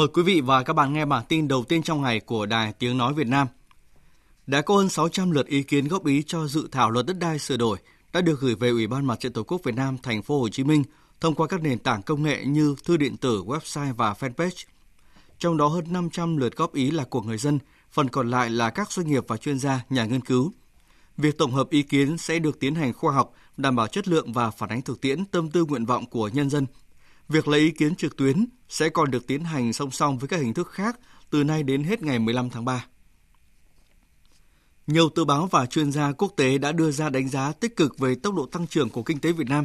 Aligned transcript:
Mời 0.00 0.08
quý 0.08 0.22
vị 0.22 0.40
và 0.40 0.62
các 0.62 0.72
bạn 0.72 0.92
nghe 0.92 1.04
bản 1.04 1.24
tin 1.28 1.48
đầu 1.48 1.64
tiên 1.64 1.82
trong 1.82 2.02
ngày 2.02 2.20
của 2.20 2.46
Đài 2.46 2.72
Tiếng 2.72 2.98
Nói 2.98 3.14
Việt 3.14 3.26
Nam. 3.26 3.46
Đã 4.46 4.60
có 4.60 4.76
hơn 4.76 4.88
600 4.88 5.30
lượt 5.30 5.46
ý 5.46 5.62
kiến 5.62 5.88
góp 5.88 6.06
ý 6.06 6.22
cho 6.26 6.46
dự 6.46 6.68
thảo 6.72 6.90
luật 6.90 7.06
đất 7.06 7.18
đai 7.18 7.38
sửa 7.38 7.56
đổi 7.56 7.78
đã 8.12 8.20
được 8.20 8.40
gửi 8.40 8.54
về 8.54 8.70
Ủy 8.70 8.86
ban 8.86 9.06
Mặt 9.06 9.20
trận 9.20 9.32
Tổ 9.32 9.42
quốc 9.42 9.60
Việt 9.64 9.74
Nam 9.74 9.98
thành 10.02 10.22
phố 10.22 10.40
Hồ 10.40 10.48
Chí 10.48 10.64
Minh 10.64 10.84
thông 11.20 11.34
qua 11.34 11.46
các 11.46 11.62
nền 11.62 11.78
tảng 11.78 12.02
công 12.02 12.22
nghệ 12.22 12.44
như 12.44 12.76
thư 12.84 12.96
điện 12.96 13.16
tử, 13.16 13.42
website 13.46 13.94
và 13.94 14.12
fanpage. 14.12 14.64
Trong 15.38 15.56
đó 15.56 15.66
hơn 15.66 15.84
500 15.88 16.36
lượt 16.36 16.56
góp 16.56 16.74
ý 16.74 16.90
là 16.90 17.04
của 17.04 17.22
người 17.22 17.38
dân, 17.38 17.58
phần 17.90 18.08
còn 18.08 18.30
lại 18.30 18.50
là 18.50 18.70
các 18.70 18.92
doanh 18.92 19.06
nghiệp 19.06 19.24
và 19.28 19.36
chuyên 19.36 19.58
gia, 19.58 19.84
nhà 19.90 20.04
nghiên 20.04 20.20
cứu. 20.20 20.52
Việc 21.16 21.38
tổng 21.38 21.52
hợp 21.52 21.70
ý 21.70 21.82
kiến 21.82 22.18
sẽ 22.18 22.38
được 22.38 22.60
tiến 22.60 22.74
hành 22.74 22.92
khoa 22.92 23.12
học, 23.12 23.32
đảm 23.56 23.76
bảo 23.76 23.86
chất 23.86 24.08
lượng 24.08 24.32
và 24.32 24.50
phản 24.50 24.70
ánh 24.70 24.82
thực 24.82 25.00
tiễn 25.00 25.24
tâm 25.24 25.50
tư 25.50 25.64
nguyện 25.64 25.86
vọng 25.86 26.06
của 26.06 26.28
nhân 26.28 26.50
dân. 26.50 26.66
Việc 27.30 27.48
lấy 27.48 27.60
ý 27.60 27.70
kiến 27.70 27.94
trực 27.94 28.16
tuyến 28.16 28.46
sẽ 28.68 28.88
còn 28.88 29.10
được 29.10 29.26
tiến 29.26 29.44
hành 29.44 29.72
song 29.72 29.90
song 29.90 30.18
với 30.18 30.28
các 30.28 30.36
hình 30.36 30.54
thức 30.54 30.70
khác 30.70 31.00
từ 31.30 31.44
nay 31.44 31.62
đến 31.62 31.84
hết 31.84 32.02
ngày 32.02 32.18
15 32.18 32.50
tháng 32.50 32.64
3. 32.64 32.86
Nhiều 34.86 35.08
tờ 35.08 35.24
báo 35.24 35.46
và 35.46 35.66
chuyên 35.66 35.92
gia 35.92 36.12
quốc 36.12 36.32
tế 36.36 36.58
đã 36.58 36.72
đưa 36.72 36.90
ra 36.90 37.10
đánh 37.10 37.28
giá 37.28 37.52
tích 37.52 37.76
cực 37.76 37.98
về 37.98 38.14
tốc 38.14 38.34
độ 38.34 38.46
tăng 38.46 38.66
trưởng 38.66 38.90
của 38.90 39.02
kinh 39.02 39.18
tế 39.18 39.32
Việt 39.32 39.48
Nam, 39.48 39.64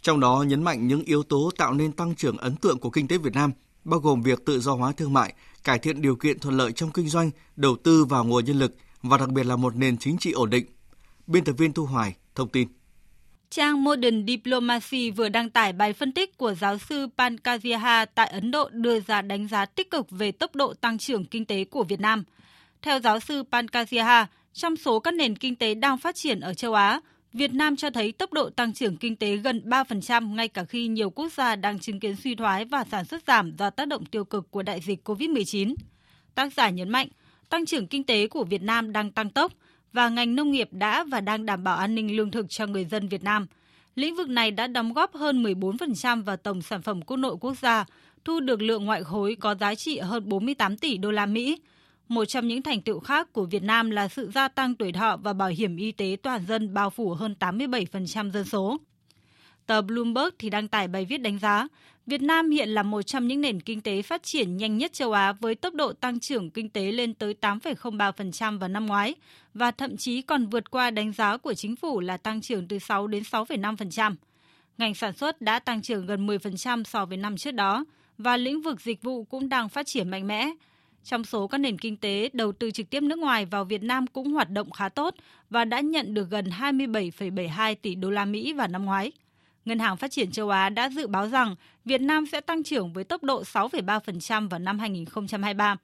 trong 0.00 0.20
đó 0.20 0.44
nhấn 0.48 0.62
mạnh 0.62 0.88
những 0.88 1.04
yếu 1.04 1.22
tố 1.22 1.50
tạo 1.58 1.74
nên 1.74 1.92
tăng 1.92 2.14
trưởng 2.14 2.36
ấn 2.36 2.56
tượng 2.56 2.78
của 2.78 2.90
kinh 2.90 3.08
tế 3.08 3.18
Việt 3.18 3.34
Nam, 3.34 3.52
bao 3.84 4.00
gồm 4.00 4.22
việc 4.22 4.44
tự 4.46 4.60
do 4.60 4.74
hóa 4.74 4.92
thương 4.92 5.12
mại, 5.12 5.34
cải 5.64 5.78
thiện 5.78 6.02
điều 6.02 6.16
kiện 6.16 6.38
thuận 6.38 6.56
lợi 6.56 6.72
trong 6.72 6.90
kinh 6.90 7.08
doanh, 7.08 7.30
đầu 7.56 7.76
tư 7.84 8.04
vào 8.04 8.24
nguồn 8.24 8.44
nhân 8.44 8.58
lực 8.58 8.76
và 9.02 9.18
đặc 9.18 9.28
biệt 9.28 9.46
là 9.46 9.56
một 9.56 9.76
nền 9.76 9.98
chính 9.98 10.18
trị 10.18 10.32
ổn 10.32 10.50
định. 10.50 10.66
Biên 11.26 11.44
tập 11.44 11.54
viên 11.58 11.72
Thu 11.72 11.84
Hoài 11.86 12.16
thông 12.34 12.48
tin. 12.48 12.68
Trang 13.50 13.84
Modern 13.84 14.26
Diplomacy 14.26 15.10
vừa 15.10 15.28
đăng 15.28 15.50
tải 15.50 15.72
bài 15.72 15.92
phân 15.92 16.12
tích 16.12 16.38
của 16.38 16.54
giáo 16.54 16.78
sư 16.78 17.08
Pankajia 17.16 18.06
tại 18.14 18.26
Ấn 18.26 18.50
Độ 18.50 18.68
đưa 18.72 19.00
ra 19.00 19.22
đánh 19.22 19.48
giá 19.48 19.66
tích 19.66 19.90
cực 19.90 20.10
về 20.10 20.32
tốc 20.32 20.56
độ 20.56 20.74
tăng 20.74 20.98
trưởng 20.98 21.24
kinh 21.24 21.44
tế 21.44 21.64
của 21.64 21.84
Việt 21.84 22.00
Nam. 22.00 22.24
Theo 22.82 23.00
giáo 23.00 23.20
sư 23.20 23.42
Pankajia, 23.50 24.26
trong 24.52 24.76
số 24.76 25.00
các 25.00 25.14
nền 25.14 25.36
kinh 25.36 25.56
tế 25.56 25.74
đang 25.74 25.98
phát 25.98 26.14
triển 26.16 26.40
ở 26.40 26.54
châu 26.54 26.74
Á, 26.74 27.00
Việt 27.32 27.54
Nam 27.54 27.76
cho 27.76 27.90
thấy 27.90 28.12
tốc 28.12 28.32
độ 28.32 28.50
tăng 28.50 28.72
trưởng 28.72 28.96
kinh 28.96 29.16
tế 29.16 29.36
gần 29.36 29.62
3% 29.64 30.34
ngay 30.34 30.48
cả 30.48 30.64
khi 30.64 30.86
nhiều 30.86 31.10
quốc 31.10 31.32
gia 31.32 31.56
đang 31.56 31.78
chứng 31.78 32.00
kiến 32.00 32.16
suy 32.16 32.34
thoái 32.34 32.64
và 32.64 32.84
sản 32.90 33.04
xuất 33.04 33.22
giảm 33.26 33.56
do 33.58 33.70
tác 33.70 33.88
động 33.88 34.04
tiêu 34.04 34.24
cực 34.24 34.50
của 34.50 34.62
đại 34.62 34.80
dịch 34.80 35.08
COVID-19. 35.08 35.74
Tác 36.34 36.52
giả 36.52 36.70
nhấn 36.70 36.88
mạnh, 36.88 37.08
tăng 37.48 37.66
trưởng 37.66 37.86
kinh 37.86 38.04
tế 38.04 38.26
của 38.26 38.44
Việt 38.44 38.62
Nam 38.62 38.92
đang 38.92 39.12
tăng 39.12 39.30
tốc 39.30 39.52
và 39.94 40.08
ngành 40.08 40.34
nông 40.34 40.50
nghiệp 40.50 40.68
đã 40.72 41.04
và 41.04 41.20
đang 41.20 41.46
đảm 41.46 41.64
bảo 41.64 41.76
an 41.76 41.94
ninh 41.94 42.16
lương 42.16 42.30
thực 42.30 42.50
cho 42.50 42.66
người 42.66 42.84
dân 42.84 43.08
Việt 43.08 43.24
Nam. 43.24 43.46
Lĩnh 43.94 44.16
vực 44.16 44.28
này 44.28 44.50
đã 44.50 44.66
đóng 44.66 44.92
góp 44.92 45.14
hơn 45.14 45.42
14% 45.42 46.22
vào 46.24 46.36
tổng 46.36 46.62
sản 46.62 46.82
phẩm 46.82 47.02
quốc 47.02 47.16
nội 47.16 47.36
quốc 47.40 47.58
gia, 47.58 47.84
thu 48.24 48.40
được 48.40 48.62
lượng 48.62 48.84
ngoại 48.84 49.04
khối 49.04 49.36
có 49.40 49.54
giá 49.54 49.74
trị 49.74 49.98
hơn 49.98 50.28
48 50.28 50.76
tỷ 50.76 50.96
đô 50.96 51.10
la 51.10 51.26
Mỹ, 51.26 51.58
một 52.08 52.24
trong 52.24 52.48
những 52.48 52.62
thành 52.62 52.82
tựu 52.82 53.00
khác 53.00 53.32
của 53.32 53.44
Việt 53.44 53.62
Nam 53.62 53.90
là 53.90 54.08
sự 54.08 54.30
gia 54.34 54.48
tăng 54.48 54.74
tuổi 54.74 54.92
thọ 54.92 55.16
và 55.16 55.32
bảo 55.32 55.48
hiểm 55.48 55.76
y 55.76 55.92
tế 55.92 56.16
toàn 56.22 56.46
dân 56.46 56.74
bao 56.74 56.90
phủ 56.90 57.10
hơn 57.10 57.34
87% 57.40 58.30
dân 58.30 58.44
số. 58.44 58.76
Tờ 59.66 59.82
Bloomberg 59.82 60.34
thì 60.38 60.50
đăng 60.50 60.68
tải 60.68 60.88
bài 60.88 61.04
viết 61.04 61.18
đánh 61.18 61.38
giá, 61.38 61.68
Việt 62.06 62.22
Nam 62.22 62.50
hiện 62.50 62.68
là 62.68 62.82
một 62.82 63.02
trong 63.02 63.28
những 63.28 63.40
nền 63.40 63.60
kinh 63.60 63.80
tế 63.80 64.02
phát 64.02 64.22
triển 64.22 64.56
nhanh 64.56 64.78
nhất 64.78 64.92
châu 64.92 65.12
Á 65.12 65.32
với 65.32 65.54
tốc 65.54 65.74
độ 65.74 65.92
tăng 65.92 66.20
trưởng 66.20 66.50
kinh 66.50 66.68
tế 66.68 66.92
lên 66.92 67.14
tới 67.14 67.34
8,03% 67.40 68.58
vào 68.58 68.68
năm 68.68 68.86
ngoái 68.86 69.14
và 69.54 69.70
thậm 69.70 69.96
chí 69.96 70.22
còn 70.22 70.46
vượt 70.46 70.70
qua 70.70 70.90
đánh 70.90 71.12
giá 71.12 71.36
của 71.36 71.54
chính 71.54 71.76
phủ 71.76 72.00
là 72.00 72.16
tăng 72.16 72.40
trưởng 72.40 72.68
từ 72.68 72.78
6 72.78 73.06
đến 73.06 73.22
6,5%. 73.22 74.14
Ngành 74.78 74.94
sản 74.94 75.12
xuất 75.12 75.40
đã 75.40 75.58
tăng 75.58 75.82
trưởng 75.82 76.06
gần 76.06 76.26
10% 76.26 76.84
so 76.84 77.06
với 77.06 77.16
năm 77.16 77.36
trước 77.36 77.50
đó 77.50 77.84
và 78.18 78.36
lĩnh 78.36 78.62
vực 78.62 78.80
dịch 78.80 79.02
vụ 79.02 79.24
cũng 79.24 79.48
đang 79.48 79.68
phát 79.68 79.86
triển 79.86 80.10
mạnh 80.10 80.26
mẽ, 80.26 80.50
trong 81.04 81.24
số 81.24 81.46
các 81.46 81.58
nền 81.58 81.78
kinh 81.78 81.96
tế 81.96 82.30
đầu 82.32 82.52
tư 82.52 82.70
trực 82.70 82.90
tiếp 82.90 83.02
nước 83.02 83.18
ngoài 83.18 83.46
vào 83.46 83.64
Việt 83.64 83.82
Nam 83.82 84.06
cũng 84.06 84.32
hoạt 84.32 84.50
động 84.50 84.70
khá 84.70 84.88
tốt 84.88 85.14
và 85.50 85.64
đã 85.64 85.80
nhận 85.80 86.14
được 86.14 86.30
gần 86.30 86.46
27,72 86.60 87.74
tỷ 87.82 87.94
đô 87.94 88.10
la 88.10 88.24
Mỹ 88.24 88.52
vào 88.52 88.68
năm 88.68 88.84
ngoái. 88.84 89.12
Ngân 89.64 89.78
hàng 89.78 89.96
Phát 89.96 90.10
triển 90.10 90.30
châu 90.30 90.50
Á 90.50 90.68
đã 90.68 90.88
dự 90.88 91.06
báo 91.06 91.28
rằng 91.28 91.54
Việt 91.84 92.00
Nam 92.00 92.24
sẽ 92.32 92.40
tăng 92.40 92.62
trưởng 92.62 92.92
với 92.92 93.04
tốc 93.04 93.22
độ 93.22 93.42
6,3% 93.42 94.48
vào 94.48 94.60
năm 94.60 94.78
2023. 94.78 95.76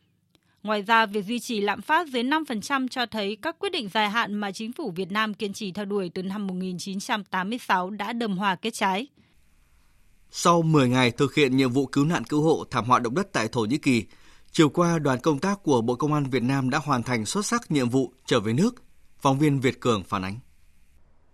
Ngoài 0.63 0.83
ra, 0.83 1.07
việc 1.07 1.25
duy 1.25 1.41
trì 1.41 1.61
lạm 1.61 1.83
phát 1.83 2.09
dưới 2.09 2.23
5% 2.23 2.89
cho 2.89 3.07
thấy 3.07 3.37
các 3.43 3.59
quyết 3.59 3.73
định 3.73 3.89
dài 3.89 4.11
hạn 4.11 4.35
mà 4.35 4.53
chính 4.53 4.73
phủ 4.73 4.93
Việt 4.97 5.13
Nam 5.13 5.35
kiên 5.35 5.53
trì 5.53 5.73
theo 5.73 5.85
đuổi 5.85 6.11
từ 6.15 6.23
năm 6.23 6.47
1986 6.47 7.91
đã 7.91 8.13
đầm 8.13 8.37
hòa 8.37 8.55
kết 8.55 8.75
trái. 8.75 9.07
Sau 10.31 10.63
10 10.63 10.89
ngày 10.89 11.11
thực 11.11 11.35
hiện 11.35 11.57
nhiệm 11.57 11.71
vụ 11.71 11.87
cứu 11.87 12.05
nạn 12.05 12.25
cứu 12.25 12.43
hộ 12.43 12.65
thảm 12.71 12.85
họa 12.85 12.99
động 12.99 13.15
đất 13.15 13.33
tại 13.33 13.49
Thổ 13.49 13.61
Nhĩ 13.61 13.79
Kỳ, 13.79 14.05
Chiều 14.53 14.69
qua, 14.69 14.99
đoàn 14.99 15.21
công 15.21 15.39
tác 15.39 15.63
của 15.63 15.81
Bộ 15.81 15.95
Công 15.95 16.13
an 16.13 16.25
Việt 16.25 16.43
Nam 16.43 16.71
đã 16.71 16.79
hoàn 16.79 17.03
thành 17.03 17.27
xuất 17.27 17.47
sắc 17.47 17.71
nhiệm 17.71 17.89
vụ 17.89 18.13
trở 18.27 18.41
về 18.41 18.53
nước. 18.53 18.75
Phóng 19.19 19.39
viên 19.39 19.61
Việt 19.61 19.81
Cường 19.81 20.05
phản 20.05 20.23
ánh. 20.23 20.39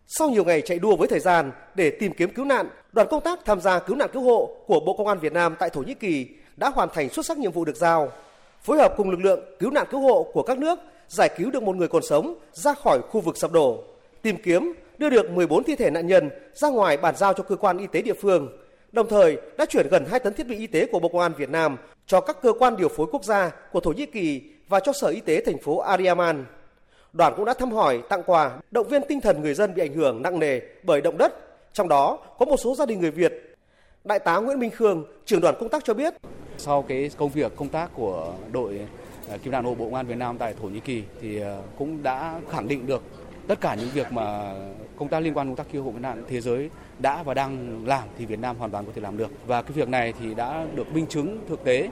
Sau 0.09 0.31
nhiều 0.31 0.45
ngày 0.45 0.61
chạy 0.61 0.79
đua 0.79 0.97
với 0.97 1.09
thời 1.09 1.21
gian 1.21 1.53
để 1.75 1.91
tìm 1.91 2.13
kiếm 2.13 2.31
cứu 2.31 2.45
nạn, 2.45 2.69
đoàn 2.93 3.09
công 3.11 3.21
tác 3.21 3.45
tham 3.45 3.61
gia 3.61 3.79
cứu 3.79 3.97
nạn 3.97 4.11
cứu 4.13 4.23
hộ 4.23 4.57
của 4.67 4.81
Bộ 4.81 4.95
Công 4.97 5.07
an 5.07 5.19
Việt 5.19 5.33
Nam 5.33 5.57
tại 5.59 5.71
Thổ 5.71 5.83
Nhĩ 5.83 5.95
Kỳ 5.95 6.27
đã 6.57 6.71
hoàn 6.71 6.89
thành 6.95 7.09
xuất 7.09 7.27
sắc 7.27 7.39
nhiệm 7.39 7.53
vụ 7.53 7.65
được 7.65 7.77
giao. 7.77 8.13
Phối 8.63 8.79
hợp 8.79 8.95
cùng 8.97 9.11
lực 9.11 9.21
lượng 9.21 9.41
cứu 9.59 9.71
nạn 9.71 9.87
cứu 9.91 10.01
hộ 10.01 10.31
của 10.33 10.43
các 10.43 10.59
nước 10.59 10.79
giải 11.09 11.31
cứu 11.37 11.51
được 11.51 11.63
một 11.63 11.77
người 11.77 11.89
còn 11.89 12.03
sống 12.03 12.35
ra 12.53 12.75
khỏi 12.75 13.01
khu 13.11 13.21
vực 13.21 13.37
sập 13.37 13.53
đổ, 13.53 13.85
tìm 14.23 14.37
kiếm 14.43 14.73
đưa 14.99 15.11
được 15.11 15.31
14 15.31 15.65
thi 15.65 15.77
thể 15.77 15.91
nạn 15.91 16.07
nhân 16.07 16.31
ra 16.55 16.69
ngoài 16.69 16.97
bàn 16.97 17.17
giao 17.17 17.33
cho 17.33 17.43
cơ 17.43 17.57
quan 17.57 17.79
y 17.79 17.87
tế 17.87 18.03
địa 18.03 18.15
phương 18.15 18.49
đồng 18.93 19.09
thời 19.09 19.37
đã 19.59 19.67
chuyển 19.67 19.89
gần 19.89 20.05
2 20.11 20.21
tấn 20.21 20.35
thiết 20.35 20.47
bị 20.47 20.57
y 20.59 20.67
tế 20.67 20.87
của 20.87 20.99
Bộ 20.99 21.09
Công 21.09 21.21
an 21.21 21.33
Việt 21.37 21.51
Nam 21.51 21.77
cho 22.07 22.21
các 22.21 22.37
cơ 22.43 22.53
quan 22.59 22.77
điều 22.77 22.89
phối 22.89 23.07
quốc 23.13 23.25
gia 23.25 23.51
của 23.73 23.81
Thổ 23.81 23.93
Nhĩ 23.93 24.07
Kỳ 24.07 24.43
và 24.69 24.81
cho 24.81 24.93
Sở 24.93 25.09
Y 25.09 25.21
tế 25.21 25.43
thành 25.47 25.59
phố 25.59 25.79
Ariaman. 25.79 26.45
Đoàn 27.17 27.33
cũng 27.37 27.45
đã 27.45 27.55
thăm 27.55 27.73
hỏi, 27.73 28.03
tặng 28.09 28.23
quà, 28.27 28.51
động 28.71 28.89
viên 28.89 29.03
tinh 29.09 29.21
thần 29.21 29.43
người 29.43 29.55
dân 29.55 29.75
bị 29.75 29.83
ảnh 29.83 29.95
hưởng 29.95 30.23
nặng 30.23 30.39
nề 30.39 30.61
bởi 30.83 31.01
động 31.01 31.19
đất, 31.19 31.33
trong 31.73 31.89
đó 31.89 32.19
có 32.39 32.47
một 32.47 32.57
số 32.57 32.75
gia 32.75 32.87
đình 32.87 33.01
người 33.01 33.11
Việt. 33.11 33.57
Đại 34.05 34.19
tá 34.19 34.37
Nguyễn 34.37 34.59
Minh 34.59 34.71
Khương, 34.71 35.05
trưởng 35.25 35.41
đoàn 35.41 35.55
công 35.61 35.69
tác 35.69 35.85
cho 35.85 35.95
biết. 35.95 36.15
Sau 36.59 36.83
cái 36.83 37.11
công 37.17 37.31
việc 37.31 37.57
công 37.57 37.69
tác 37.69 37.91
của 37.95 38.33
đội 38.53 38.81
à, 39.31 39.37
cứu 39.45 39.53
nạn 39.53 39.65
hộ 39.65 39.75
Bộ 39.75 39.85
Công 39.85 39.95
an 39.95 40.07
Việt 40.07 40.19
Nam 40.19 40.39
tại 40.39 40.55
Thổ 40.63 40.69
Nhĩ 40.69 40.81
Kỳ 40.81 41.03
thì 41.21 41.41
à, 41.41 41.57
cũng 41.79 42.03
đã 42.03 42.41
khẳng 42.51 42.69
định 42.69 42.87
được 42.87 43.03
tất 43.49 43.61
cả 43.61 43.75
những 43.75 43.89
việc 43.95 44.13
mà 44.13 44.55
công 44.99 45.09
tác 45.09 45.21
liên 45.21 45.35
quan 45.35 45.47
công 45.47 45.57
tác 45.57 45.67
cứu 45.73 45.83
hộ 45.83 45.91
cứu 45.91 46.01
nạn 46.01 46.25
thế 46.29 46.41
giới 46.41 46.71
đã 46.99 47.23
và 47.23 47.35
đang 47.35 47.83
làm 47.87 48.09
thì 48.19 48.25
Việt 48.25 48.39
Nam 48.39 48.57
hoàn 48.57 48.71
toàn 48.71 48.87
có 48.87 48.93
thể 48.95 49.01
làm 49.01 49.17
được 49.17 49.31
và 49.47 49.63
cái 49.63 49.73
việc 49.73 49.89
này 49.89 50.15
thì 50.21 50.35
đã 50.35 50.67
được 50.75 50.93
minh 50.93 51.07
chứng 51.07 51.39
thực 51.49 51.65
tế 51.65 51.89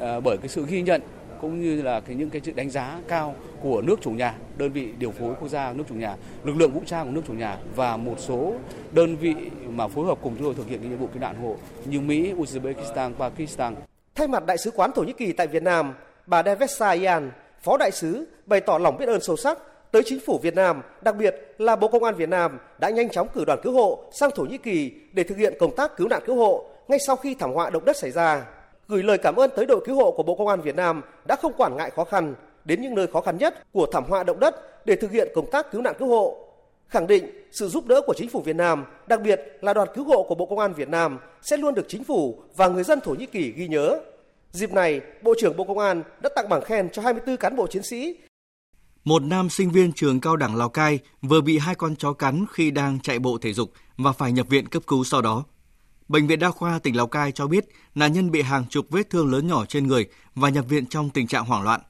à, 0.00 0.20
bởi 0.20 0.36
cái 0.36 0.48
sự 0.48 0.66
ghi 0.66 0.82
nhận 0.82 1.02
cũng 1.46 1.60
như 1.60 1.82
là 1.82 2.00
cái 2.00 2.16
những 2.16 2.30
cái 2.30 2.40
sự 2.44 2.52
đánh 2.52 2.70
giá 2.70 3.00
cao 3.08 3.34
của 3.62 3.80
nước 3.80 3.96
chủ 4.02 4.10
nhà, 4.10 4.34
đơn 4.58 4.72
vị 4.72 4.88
điều 4.98 5.10
phối 5.10 5.34
quốc 5.40 5.48
gia 5.48 5.72
nước 5.72 5.84
chủ 5.88 5.94
nhà, 5.94 6.16
lực 6.44 6.56
lượng 6.56 6.72
vũ 6.72 6.80
trang 6.86 7.06
của 7.06 7.12
nước 7.12 7.22
chủ 7.26 7.32
nhà 7.32 7.58
và 7.74 7.96
một 7.96 8.14
số 8.18 8.54
đơn 8.92 9.16
vị 9.16 9.34
mà 9.68 9.88
phối 9.88 10.06
hợp 10.06 10.18
cùng 10.22 10.34
chúng 10.36 10.44
tôi 10.44 10.54
thực 10.54 10.68
hiện 10.68 10.80
cái 10.80 10.88
nhiệm 10.88 10.98
vụ 10.98 11.06
cứu 11.06 11.20
nạn 11.20 11.36
hộ 11.42 11.56
như 11.84 12.00
Mỹ, 12.00 12.32
Uzbekistan, 12.32 13.12
Pakistan. 13.18 13.74
Thay 14.14 14.28
mặt 14.28 14.46
đại 14.46 14.58
sứ 14.58 14.70
quán 14.70 14.90
Thổ 14.92 15.02
Nhĩ 15.02 15.12
Kỳ 15.12 15.32
tại 15.32 15.46
Việt 15.46 15.62
Nam, 15.62 15.94
bà 16.26 16.42
Devesa 16.42 16.90
Ian, 16.90 17.30
phó 17.62 17.76
đại 17.76 17.90
sứ 17.90 18.28
bày 18.46 18.60
tỏ 18.60 18.78
lòng 18.78 18.98
biết 18.98 19.08
ơn 19.08 19.20
sâu 19.20 19.36
sắc 19.36 19.58
tới 19.92 20.02
chính 20.06 20.20
phủ 20.26 20.38
Việt 20.42 20.54
Nam, 20.54 20.82
đặc 21.02 21.16
biệt 21.16 21.34
là 21.58 21.76
Bộ 21.76 21.88
Công 21.88 22.04
an 22.04 22.14
Việt 22.14 22.28
Nam 22.28 22.58
đã 22.78 22.90
nhanh 22.90 23.08
chóng 23.08 23.28
cử 23.34 23.44
đoàn 23.44 23.58
cứu 23.62 23.72
hộ 23.72 24.04
sang 24.12 24.30
Thổ 24.34 24.42
Nhĩ 24.42 24.58
Kỳ 24.58 24.92
để 25.12 25.22
thực 25.22 25.38
hiện 25.38 25.54
công 25.60 25.76
tác 25.76 25.96
cứu 25.96 26.08
nạn 26.08 26.22
cứu 26.26 26.36
hộ 26.36 26.64
ngay 26.88 26.98
sau 27.06 27.16
khi 27.16 27.34
thảm 27.34 27.52
họa 27.52 27.70
động 27.70 27.84
đất 27.84 27.96
xảy 27.96 28.10
ra. 28.10 28.44
Gửi 28.88 29.02
lời 29.02 29.18
cảm 29.18 29.36
ơn 29.36 29.50
tới 29.56 29.66
đội 29.66 29.84
cứu 29.86 29.96
hộ 29.96 30.10
của 30.10 30.22
Bộ 30.22 30.34
Công 30.34 30.48
an 30.48 30.60
Việt 30.60 30.76
Nam 30.76 31.02
đã 31.28 31.36
không 31.36 31.52
quản 31.56 31.76
ngại 31.76 31.90
khó 31.90 32.04
khăn 32.04 32.34
đến 32.64 32.82
những 32.82 32.94
nơi 32.94 33.06
khó 33.06 33.20
khăn 33.20 33.38
nhất 33.38 33.72
của 33.72 33.86
thảm 33.92 34.04
họa 34.04 34.24
động 34.24 34.40
đất 34.40 34.86
để 34.86 34.96
thực 34.96 35.10
hiện 35.10 35.28
công 35.34 35.50
tác 35.50 35.72
cứu 35.72 35.82
nạn 35.82 35.94
cứu 35.98 36.08
hộ. 36.08 36.36
Khẳng 36.88 37.06
định 37.06 37.48
sự 37.52 37.68
giúp 37.68 37.86
đỡ 37.86 38.00
của 38.06 38.14
chính 38.16 38.28
phủ 38.28 38.40
Việt 38.40 38.56
Nam, 38.56 38.84
đặc 39.06 39.20
biệt 39.22 39.40
là 39.60 39.74
đoàn 39.74 39.88
cứu 39.94 40.04
hộ 40.04 40.22
của 40.28 40.34
Bộ 40.34 40.46
Công 40.46 40.58
an 40.58 40.72
Việt 40.72 40.88
Nam 40.88 41.18
sẽ 41.42 41.56
luôn 41.56 41.74
được 41.74 41.86
chính 41.88 42.04
phủ 42.04 42.42
và 42.56 42.68
người 42.68 42.84
dân 42.84 43.00
Thổ 43.00 43.14
Nhĩ 43.14 43.26
Kỳ 43.26 43.52
ghi 43.56 43.68
nhớ. 43.68 44.00
Dịp 44.50 44.72
này, 44.72 45.00
Bộ 45.22 45.34
trưởng 45.38 45.56
Bộ 45.56 45.64
Công 45.64 45.78
an 45.78 46.02
đã 46.22 46.28
tặng 46.36 46.48
bằng 46.48 46.60
khen 46.60 46.90
cho 46.90 47.02
24 47.02 47.36
cán 47.36 47.56
bộ 47.56 47.66
chiến 47.66 47.82
sĩ 47.82 48.16
một 49.06 49.22
nam 49.22 49.50
sinh 49.50 49.70
viên 49.70 49.92
trường 49.92 50.20
cao 50.20 50.36
đẳng 50.36 50.56
Lào 50.56 50.68
Cai 50.68 50.98
vừa 51.22 51.40
bị 51.40 51.58
hai 51.58 51.74
con 51.74 51.96
chó 51.96 52.12
cắn 52.12 52.44
khi 52.52 52.70
đang 52.70 53.00
chạy 53.00 53.18
bộ 53.18 53.38
thể 53.38 53.52
dục 53.52 53.72
và 53.96 54.12
phải 54.12 54.32
nhập 54.32 54.48
viện 54.48 54.66
cấp 54.66 54.82
cứu 54.86 55.04
sau 55.04 55.22
đó. 55.22 55.44
Bệnh 56.08 56.26
viện 56.26 56.38
Đa 56.38 56.50
khoa 56.50 56.78
tỉnh 56.78 56.96
Lào 56.96 57.06
Cai 57.06 57.32
cho 57.32 57.46
biết 57.46 57.64
nạn 57.94 58.12
nhân 58.12 58.30
bị 58.30 58.42
hàng 58.42 58.64
chục 58.70 58.86
vết 58.90 59.10
thương 59.10 59.32
lớn 59.32 59.46
nhỏ 59.46 59.64
trên 59.66 59.86
người 59.86 60.06
và 60.34 60.48
nhập 60.48 60.64
viện 60.68 60.86
trong 60.86 61.10
tình 61.10 61.26
trạng 61.26 61.44
hoảng 61.44 61.62
loạn. 61.62 61.80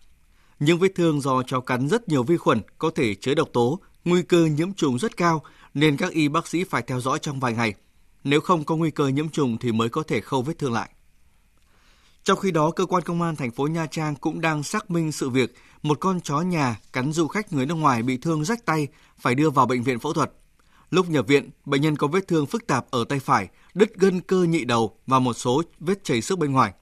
Những 0.61 0.79
vết 0.79 0.93
thương 0.95 1.21
do 1.21 1.43
chó 1.43 1.61
cắn 1.61 1.89
rất 1.89 2.09
nhiều 2.09 2.23
vi 2.23 2.37
khuẩn 2.37 2.63
có 2.79 2.91
thể 2.95 3.15
chứa 3.15 3.35
độc 3.35 3.49
tố, 3.53 3.81
nguy 4.05 4.23
cơ 4.23 4.45
nhiễm 4.45 4.73
trùng 4.73 4.99
rất 4.99 5.17
cao 5.17 5.43
nên 5.75 5.97
các 5.97 6.13
y 6.13 6.29
bác 6.29 6.47
sĩ 6.47 6.65
phải 6.65 6.83
theo 6.83 7.01
dõi 7.01 7.19
trong 7.19 7.41
vài 7.41 7.53
ngày. 7.53 7.75
Nếu 8.25 8.41
không 8.41 8.65
có 8.65 8.77
nguy 8.77 8.91
cơ 8.91 9.09
nhiễm 9.09 9.29
trùng 9.29 9.59
thì 9.59 9.73
mới 9.73 9.89
có 9.89 10.03
thể 10.03 10.21
khâu 10.21 10.43
vết 10.43 10.59
thương 10.59 10.73
lại. 10.73 10.91
Trong 12.25 12.39
khi 12.39 12.51
đó, 12.51 12.71
cơ 12.71 12.87
quan 12.87 13.03
công 13.03 13.23
an 13.23 13.37
thành 13.37 13.51
phố 13.51 13.67
Nha 13.67 13.87
Trang 13.87 14.15
cũng 14.15 14.41
đang 14.41 14.63
xác 14.63 14.91
minh 14.91 15.13
sự 15.13 15.31
việc 15.31 15.55
một 15.83 16.01
con 16.01 16.21
chó 16.21 16.41
nhà 16.41 16.81
cắn 16.93 17.13
du 17.13 17.27
khách 17.27 17.53
người 17.53 17.67
nước 17.67 17.75
ngoài 17.75 18.03
bị 18.03 18.17
thương 18.17 18.45
rách 18.45 18.65
tay 18.67 18.89
phải 19.19 19.35
đưa 19.35 19.51
vào 19.51 19.67
bệnh 19.67 19.83
viện 19.83 19.99
phẫu 19.99 20.13
thuật. 20.13 20.33
Lúc 20.91 21.11
nhập 21.11 21.27
viện, 21.27 21.51
bệnh 21.65 21.83
nhân 21.83 21.97
có 21.97 22.07
vết 22.07 22.29
thương 22.29 22.47
phức 22.47 22.67
tạp 22.67 22.91
ở 22.91 23.05
tay 23.05 23.19
phải, 23.19 23.49
đứt 23.75 23.95
gân 23.95 24.21
cơ 24.21 24.43
nhị 24.43 24.65
đầu 24.65 24.97
và 25.07 25.19
một 25.19 25.35
số 25.35 25.63
vết 25.81 26.05
chảy 26.05 26.23
xước 26.23 26.39
bên 26.39 26.53
ngoài. 26.53 26.73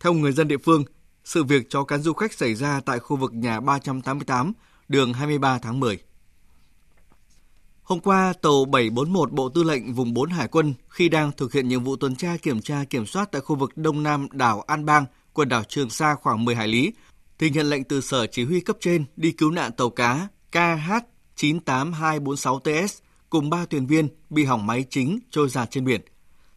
Theo 0.00 0.12
người 0.12 0.32
dân 0.32 0.48
địa 0.48 0.58
phương, 0.58 0.84
sự 1.24 1.44
việc 1.44 1.70
chó 1.70 1.84
cắn 1.84 2.02
du 2.02 2.12
khách 2.12 2.32
xảy 2.32 2.54
ra 2.54 2.80
tại 2.86 2.98
khu 2.98 3.16
vực 3.16 3.34
nhà 3.34 3.60
388, 3.60 4.52
đường 4.88 5.12
23 5.12 5.58
tháng 5.58 5.80
10. 5.80 5.98
Hôm 7.82 8.00
qua, 8.00 8.32
tàu 8.42 8.64
741 8.64 9.32
Bộ 9.32 9.48
Tư 9.48 9.62
lệnh 9.62 9.94
Vùng 9.94 10.14
4 10.14 10.30
Hải 10.30 10.48
quân 10.48 10.74
khi 10.88 11.08
đang 11.08 11.32
thực 11.36 11.52
hiện 11.52 11.68
nhiệm 11.68 11.84
vụ 11.84 11.96
tuần 11.96 12.16
tra 12.16 12.36
kiểm 12.42 12.60
tra 12.60 12.84
kiểm 12.90 13.06
soát 13.06 13.32
tại 13.32 13.40
khu 13.40 13.56
vực 13.56 13.76
đông 13.76 14.02
nam 14.02 14.28
đảo 14.32 14.64
An 14.66 14.84
Bang, 14.84 15.04
quần 15.32 15.48
đảo 15.48 15.64
Trường 15.64 15.90
Sa 15.90 16.14
khoảng 16.14 16.44
10 16.44 16.54
hải 16.54 16.68
lý, 16.68 16.92
thì 17.38 17.50
nhận 17.50 17.70
lệnh 17.70 17.84
từ 17.84 18.00
sở 18.00 18.26
chỉ 18.26 18.44
huy 18.44 18.60
cấp 18.60 18.76
trên 18.80 19.04
đi 19.16 19.32
cứu 19.32 19.50
nạn 19.50 19.72
tàu 19.72 19.90
cá 19.90 20.28
KH98246TS 20.52 23.00
cùng 23.32 23.50
3 23.50 23.66
thuyền 23.66 23.86
viên 23.86 24.08
bị 24.30 24.44
hỏng 24.44 24.66
máy 24.66 24.84
chính 24.90 25.18
trôi 25.30 25.48
giạt 25.48 25.70
trên 25.70 25.84
biển. 25.84 26.00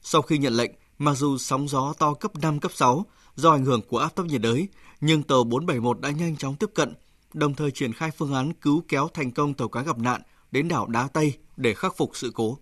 Sau 0.01 0.21
khi 0.21 0.37
nhận 0.37 0.53
lệnh, 0.53 0.71
mặc 0.97 1.13
dù 1.13 1.37
sóng 1.37 1.67
gió 1.67 1.93
to 1.99 2.13
cấp 2.13 2.31
5, 2.35 2.59
cấp 2.59 2.71
6 2.75 3.05
do 3.35 3.51
ảnh 3.51 3.65
hưởng 3.65 3.81
của 3.81 3.97
áp 3.97 4.15
thấp 4.15 4.25
nhiệt 4.25 4.41
đới, 4.41 4.67
nhưng 5.01 5.23
tàu 5.23 5.43
471 5.43 5.99
đã 5.99 6.09
nhanh 6.09 6.37
chóng 6.37 6.55
tiếp 6.55 6.69
cận, 6.73 6.93
đồng 7.33 7.53
thời 7.53 7.71
triển 7.71 7.93
khai 7.93 8.11
phương 8.17 8.33
án 8.33 8.53
cứu 8.53 8.83
kéo 8.87 9.07
thành 9.13 9.31
công 9.31 9.53
tàu 9.53 9.67
cá 9.67 9.81
gặp 9.81 9.97
nạn 9.97 10.21
đến 10.51 10.67
đảo 10.67 10.87
Đá 10.87 11.07
Tây 11.07 11.33
để 11.57 11.73
khắc 11.73 11.97
phục 11.97 12.11
sự 12.13 12.31
cố. 12.35 12.57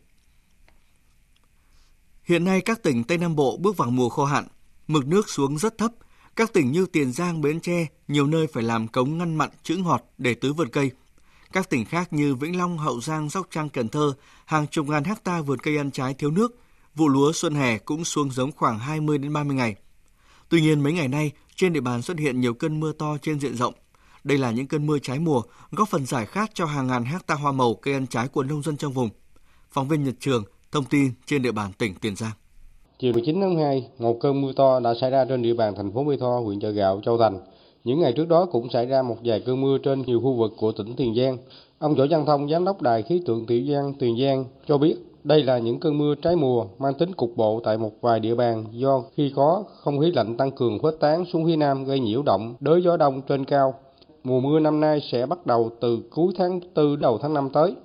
Hiện 2.24 2.44
nay 2.44 2.62
các 2.62 2.84
tỉnh 2.84 3.04
Tây 3.04 3.18
Nam 3.18 3.36
Bộ 3.36 3.58
bước 3.58 3.78
vào 3.78 3.90
mùa 3.90 4.10
khô 4.10 4.26
hạn, 4.26 4.48
mực 4.88 5.08
nước 5.08 5.30
xuống 5.30 5.58
rất 5.58 5.78
thấp. 5.78 5.92
Các 6.36 6.54
tỉnh 6.54 6.72
như 6.72 6.86
Tiền 6.86 7.12
Giang, 7.12 7.42
Bến 7.42 7.60
Tre 7.60 7.88
nhiều 8.08 8.28
nơi 8.28 8.48
phải 8.48 8.64
làm 8.64 8.88
cống 8.88 9.18
ngăn 9.18 9.36
mặn 9.36 9.50
chữ 9.64 9.78
ngọt 9.78 10.04
để 10.18 10.34
tưới 10.34 10.54
vườn 10.54 10.70
cây. 10.70 10.92
Các 11.54 11.70
tỉnh 11.70 11.86
khác 11.86 12.14
như 12.14 12.36
Vĩnh 12.36 12.58
Long, 12.58 12.78
Hậu 12.78 13.02
Giang, 13.02 13.30
Sóc 13.30 13.48
Trăng, 13.52 13.70
Cần 13.70 13.90
Thơ, 13.90 14.14
hàng 14.46 14.68
chục 14.68 14.88
ngàn 14.88 15.04
hecta 15.04 15.42
vườn 15.42 15.60
cây 15.60 15.78
ăn 15.78 15.92
trái 15.92 16.14
thiếu 16.14 16.32
nước, 16.32 16.56
vụ 16.96 17.08
lúa 17.08 17.32
xuân 17.34 17.56
hè 17.56 17.78
cũng 17.78 18.06
xuống 18.06 18.32
giống 18.32 18.52
khoảng 18.52 18.80
20 18.80 19.18
đến 19.18 19.34
30 19.34 19.56
ngày. 19.56 19.76
Tuy 20.50 20.62
nhiên 20.62 20.84
mấy 20.84 20.94
ngày 20.94 21.08
nay, 21.08 21.32
trên 21.56 21.74
địa 21.74 21.80
bàn 21.80 22.02
xuất 22.02 22.18
hiện 22.20 22.42
nhiều 22.42 22.54
cơn 22.54 22.80
mưa 22.80 22.92
to 22.92 23.18
trên 23.22 23.40
diện 23.40 23.56
rộng. 23.56 23.74
Đây 24.24 24.38
là 24.38 24.52
những 24.52 24.68
cơn 24.68 24.86
mưa 24.86 25.00
trái 25.00 25.20
mùa, 25.20 25.42
góp 25.72 25.90
phần 25.90 26.06
giải 26.06 26.26
khát 26.26 26.52
cho 26.54 26.66
hàng 26.66 26.88
ngàn 26.88 27.04
hecta 27.04 27.36
hoa 27.36 27.52
màu 27.52 27.74
cây 27.76 27.94
ăn 27.94 28.08
trái 28.08 28.28
của 28.28 28.44
nông 28.44 28.64
dân 28.64 28.78
trong 28.78 28.94
vùng. 28.94 29.10
Phóng 29.72 29.88
viên 29.88 30.04
Nhật 30.04 30.16
Trường 30.20 30.44
thông 30.72 30.86
tin 30.86 31.12
trên 31.26 31.42
địa 31.42 31.52
bàn 31.52 31.72
tỉnh 31.78 31.96
Tiền 31.96 32.16
Giang. 32.16 32.34
Chiều 33.00 33.14
19 33.14 33.42
tháng 33.42 33.58
2, 33.58 33.88
một 34.00 34.18
cơn 34.22 34.42
mưa 34.42 34.52
to 34.56 34.80
đã 34.80 34.94
xảy 35.02 35.10
ra 35.10 35.26
trên 35.30 35.42
địa 35.42 35.54
bàn 35.54 35.74
thành 35.76 35.94
phố 35.94 36.04
Mỹ 36.04 36.16
Tho, 36.20 36.40
huyện 36.40 36.60
Chợ 36.60 36.72
Gạo, 36.72 37.02
Châu 37.06 37.18
Thành. 37.18 37.40
Những 37.84 38.00
ngày 38.00 38.14
trước 38.14 38.28
đó 38.28 38.46
cũng 38.46 38.70
xảy 38.70 38.86
ra 38.86 39.02
một 39.02 39.16
vài 39.24 39.40
cơn 39.40 39.62
mưa 39.62 39.78
trên 39.78 40.02
nhiều 40.02 40.22
khu 40.22 40.34
vực 40.34 40.54
của 40.58 40.72
tỉnh 40.72 40.96
Tiền 40.98 41.16
Giang. 41.16 41.38
Ông 41.80 41.96
Võ 41.96 42.06
Văn 42.10 42.26
Thông, 42.26 42.50
giám 42.50 42.66
đốc 42.66 42.82
đài 42.82 43.02
khí 43.02 43.22
tượng 43.26 43.46
Tiền 43.46 43.72
Giang 43.72 43.94
Tiền 43.94 44.18
Giang 44.22 44.46
cho 44.68 44.78
biết 44.78 44.96
đây 45.24 45.44
là 45.44 45.58
những 45.58 45.80
cơn 45.80 45.98
mưa 45.98 46.16
trái 46.16 46.36
mùa 46.36 46.66
mang 46.80 46.94
tính 46.94 47.14
cục 47.14 47.32
bộ 47.36 47.62
tại 47.64 47.78
một 47.78 47.92
vài 48.02 48.20
địa 48.20 48.36
bàn 48.36 48.66
do 48.72 49.04
khi 49.16 49.34
có 49.36 49.64
không 49.78 50.00
khí 50.00 50.12
lạnh 50.12 50.38
tăng 50.38 50.52
cường 50.52 50.80
khuếch 50.80 51.00
tán 51.00 51.26
xuống 51.26 51.46
phía 51.46 51.56
nam 51.56 51.86
gây 51.86 52.00
nhiễu 52.00 52.24
động 52.24 52.56
đới 52.60 52.82
gió 52.82 52.98
đông 52.98 53.22
trên 53.22 53.46
cao. 53.46 53.74
Mùa 54.24 54.40
mưa 54.40 54.60
năm 54.60 54.80
nay 54.80 55.00
sẽ 55.12 55.26
bắt 55.26 55.46
đầu 55.46 55.70
từ 55.80 56.00
cuối 56.12 56.34
tháng 56.38 56.60
4 56.76 57.00
đầu 57.00 57.18
tháng 57.22 57.34
5 57.34 57.50
tới. 57.54 57.76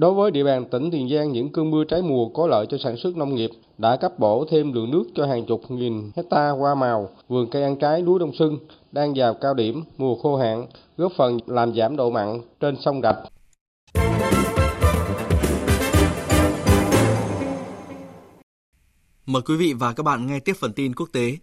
Đối 0.00 0.14
với 0.14 0.30
địa 0.30 0.44
bàn 0.44 0.64
tỉnh 0.70 0.90
Tiền 0.90 1.08
Giang, 1.08 1.32
những 1.32 1.52
cơn 1.52 1.70
mưa 1.70 1.84
trái 1.84 2.02
mùa 2.02 2.28
có 2.28 2.46
lợi 2.46 2.66
cho 2.70 2.78
sản 2.78 2.96
xuất 2.96 3.16
nông 3.16 3.34
nghiệp 3.34 3.50
đã 3.78 3.96
cấp 3.96 4.18
bổ 4.18 4.44
thêm 4.50 4.72
lượng 4.72 4.90
nước 4.90 5.04
cho 5.14 5.26
hàng 5.26 5.46
chục 5.46 5.60
nghìn 5.68 6.10
hecta 6.16 6.50
hoa 6.50 6.74
màu, 6.74 7.08
vườn 7.28 7.50
cây 7.50 7.62
ăn 7.62 7.76
trái 7.76 8.02
lúa 8.02 8.18
đông 8.18 8.32
xuân 8.38 8.58
đang 8.92 9.12
vào 9.16 9.34
cao 9.34 9.54
điểm 9.54 9.82
mùa 9.98 10.14
khô 10.14 10.36
hạn, 10.36 10.66
góp 10.96 11.12
phần 11.16 11.38
làm 11.46 11.74
giảm 11.74 11.96
độ 11.96 12.10
mặn 12.10 12.40
trên 12.60 12.76
sông 12.80 13.00
Rạch. 13.02 13.16
Mời 19.26 19.42
quý 19.42 19.56
vị 19.56 19.72
và 19.72 19.92
các 19.92 20.02
bạn 20.02 20.26
nghe 20.26 20.40
tiếp 20.40 20.54
phần 20.60 20.72
tin 20.72 20.94
quốc 20.94 21.08
tế. 21.12 21.36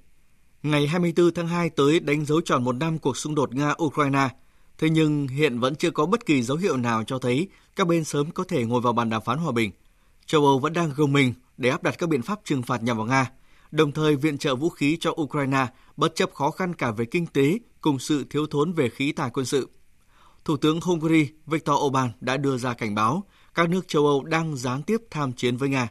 Ngày 0.64 0.88
24 0.88 1.32
tháng 1.36 1.48
2 1.48 1.70
tới 1.70 2.00
đánh 2.00 2.26
dấu 2.26 2.42
tròn 2.42 2.64
một 2.64 2.76
năm 2.76 3.00
cuộc 3.00 3.18
xung 3.18 3.36
đột 3.36 3.50
Nga-Ukraine. 3.52 4.30
Thế 4.78 4.90
nhưng 4.90 5.28
hiện 5.28 5.60
vẫn 5.60 5.76
chưa 5.76 5.92
có 5.92 6.06
bất 6.06 6.26
kỳ 6.26 6.42
dấu 6.42 6.58
hiệu 6.58 6.78
nào 6.78 7.04
cho 7.04 7.20
thấy 7.20 7.48
các 7.76 7.88
bên 7.88 8.04
sớm 8.04 8.32
có 8.32 8.44
thể 8.44 8.66
ngồi 8.66 8.82
vào 8.82 8.94
bàn 8.94 9.10
đàm 9.10 9.22
phán 9.22 9.38
hòa 9.38 9.52
bình. 9.52 9.72
Châu 10.26 10.46
Âu 10.46 10.60
vẫn 10.60 10.74
đang 10.74 10.92
gồng 10.96 11.14
mình 11.14 11.34
để 11.58 11.70
áp 11.70 11.84
đặt 11.84 11.96
các 11.98 12.10
biện 12.10 12.22
pháp 12.22 12.40
trừng 12.44 12.64
phạt 12.64 12.84
nhằm 12.84 12.98
vào 12.98 13.06
Nga, 13.06 13.32
đồng 13.72 13.92
thời 13.92 14.16
viện 14.16 14.38
trợ 14.38 14.56
vũ 14.56 14.70
khí 14.70 14.98
cho 15.00 15.12
Ukraine 15.22 15.66
bất 15.98 16.16
chấp 16.16 16.34
khó 16.34 16.52
khăn 16.52 16.74
cả 16.74 16.92
về 16.92 17.06
kinh 17.06 17.28
tế 17.28 17.60
cùng 17.82 18.00
sự 18.00 18.26
thiếu 18.30 18.48
thốn 18.48 18.74
về 18.74 18.90
khí 18.90 19.12
tài 19.12 19.30
quân 19.30 19.46
sự. 19.46 19.70
Thủ 20.46 20.58
tướng 20.58 20.82
Hungary 20.82 21.30
Viktor 21.46 21.76
Orbán 21.80 22.10
đã 22.22 22.38
đưa 22.38 22.58
ra 22.58 22.74
cảnh 22.74 22.96
báo 22.96 23.24
các 23.56 23.70
nước 23.70 23.88
châu 23.88 24.06
Âu 24.06 24.24
đang 24.24 24.56
gián 24.56 24.84
tiếp 24.84 24.98
tham 25.12 25.34
chiến 25.34 25.58
với 25.58 25.70
Nga. 25.70 25.88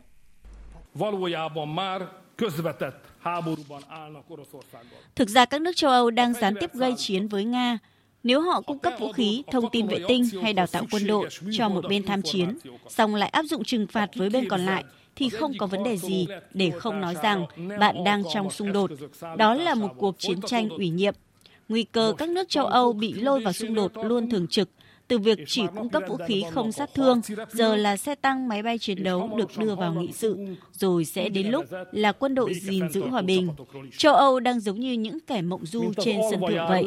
Thực 5.15 5.29
ra 5.29 5.45
các 5.45 5.61
nước 5.61 5.73
châu 5.77 5.91
Âu 5.91 6.11
đang 6.11 6.35
gián 6.35 6.55
tiếp 6.61 6.71
gây 6.75 6.95
chiến 6.97 7.29
với 7.29 7.45
Nga. 7.45 7.79
Nếu 8.27 8.41
họ 8.41 8.61
cung 8.61 8.79
cấp 8.79 8.93
vũ 8.99 9.13
khí, 9.13 9.43
thông 9.53 9.71
tin 9.71 9.87
vệ 9.87 9.99
tinh 10.09 10.25
hay 10.43 10.53
đào 10.53 10.67
tạo 10.67 10.87
quân 10.91 11.07
đội 11.07 11.29
cho 11.53 11.69
một 11.69 11.85
bên 11.89 12.07
tham 12.07 12.23
chiến, 12.23 12.59
xong 12.89 13.15
lại 13.15 13.29
áp 13.29 13.43
dụng 13.43 13.65
trừng 13.65 13.87
phạt 13.87 14.11
với 14.15 14.31
bên 14.31 14.49
còn 14.49 14.67
lại, 14.67 14.85
thì 15.17 15.29
không 15.29 15.53
có 15.59 15.67
vấn 15.67 15.85
đề 15.85 15.97
gì 15.97 16.27
để 16.55 16.71
không 16.71 17.01
nói 17.01 17.15
rằng 17.23 17.47
bạn 17.81 18.05
đang 18.05 18.23
trong 18.35 18.51
xung 18.51 18.73
đột. 18.73 18.91
Đó 19.39 19.55
là 19.55 19.75
một 19.75 19.89
cuộc 19.97 20.19
chiến 20.19 20.41
tranh 20.47 20.69
ủy 20.69 20.89
nhiệm. 20.89 21.15
Nguy 21.69 21.83
cơ 21.83 22.15
các 22.19 22.29
nước 22.29 22.49
châu 22.49 22.67
Âu 22.67 22.93
bị 22.93 23.13
lôi 23.13 23.41
vào 23.41 23.53
xung 23.53 23.75
đột 23.75 23.93
luôn 24.05 24.31
thường 24.31 24.47
trực, 24.47 24.69
từ 25.09 25.19
việc 25.19 25.39
chỉ 25.47 25.63
cung 25.77 25.89
cấp 25.89 26.03
vũ 26.09 26.17
khí 26.27 26.45
không 26.53 26.73
sát 26.73 26.91
thương, 26.95 27.21
giờ 27.53 27.77
là 27.77 27.97
xe 27.97 28.15
tăng 28.15 28.49
máy 28.49 28.63
bay 28.63 28.79
chiến 28.79 29.03
đấu 29.05 29.31
được 29.37 29.59
đưa 29.59 29.75
vào 29.75 29.95
nghị 29.95 30.13
sự, 30.13 30.39
rồi 30.73 31.05
sẽ 31.05 31.29
đến 31.29 31.47
lúc 31.47 31.65
là 31.93 32.13
quân 32.13 32.35
đội 32.35 32.55
gìn 32.55 32.91
giữ 32.91 33.09
hòa 33.09 33.23
bình. 33.23 33.49
Châu 33.99 34.15
Âu 34.15 34.41
đang 34.41 34.61
giống 34.61 34.81
như 34.81 34.93
những 34.93 35.19
kẻ 35.27 35.43
mộng 35.43 35.67
du 35.67 35.93
trên 36.05 36.21
sân 36.31 36.41
thượng 36.49 36.69
vậy. 36.69 36.85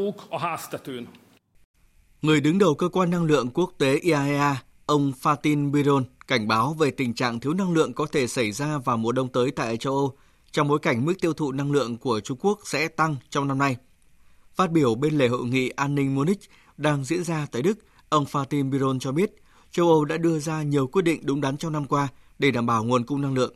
Người 2.21 2.42
đứng 2.42 2.57
đầu 2.57 2.75
cơ 2.75 2.89
quan 2.89 3.10
năng 3.10 3.24
lượng 3.24 3.50
quốc 3.54 3.74
tế 3.77 3.95
IAEA, 3.95 4.63
ông 4.86 5.12
Fatin 5.21 5.71
Biron 5.71 6.04
cảnh 6.27 6.48
báo 6.48 6.74
về 6.74 6.92
tình 6.92 7.13
trạng 7.13 7.39
thiếu 7.39 7.54
năng 7.54 7.74
lượng 7.74 7.94
có 7.94 8.06
thể 8.12 8.27
xảy 8.27 8.51
ra 8.51 8.77
vào 8.77 8.98
mùa 8.98 9.12
đông 9.12 9.27
tới 9.27 9.51
tại 9.51 9.77
châu 9.77 9.94
Âu, 9.94 10.13
trong 10.51 10.68
bối 10.68 10.80
cảnh 10.80 11.06
mức 11.06 11.13
tiêu 11.21 11.33
thụ 11.33 11.51
năng 11.51 11.71
lượng 11.71 11.98
của 11.98 12.19
Trung 12.19 12.38
Quốc 12.42 12.60
sẽ 12.66 12.88
tăng 12.88 13.16
trong 13.30 13.48
năm 13.48 13.57
nay. 13.57 13.77
Phát 14.56 14.71
biểu 14.71 14.95
bên 14.95 15.18
lề 15.18 15.27
hội 15.27 15.45
nghị 15.45 15.69
an 15.69 15.95
ninh 15.95 16.16
Munich 16.16 16.39
đang 16.77 17.04
diễn 17.04 17.24
ra 17.24 17.48
tại 17.51 17.62
Đức, 17.62 17.80
ông 18.10 18.25
Fatin 18.31 18.69
Biron 18.69 19.00
cho 19.00 19.12
biết 19.12 19.31
châu 19.72 19.88
Âu 19.88 20.06
đã 20.06 20.18
đưa 20.18 20.39
ra 20.39 20.63
nhiều 20.63 20.88
quyết 20.88 21.01
định 21.01 21.25
đúng 21.25 21.42
đắn 21.42 21.57
trong 21.57 21.74
năm 21.74 21.86
qua 21.86 22.07
để 22.39 22.51
đảm 22.51 22.65
bảo 22.65 22.83
nguồn 22.83 23.06
cung 23.06 23.22
năng 23.22 23.33
lượng. 23.33 23.54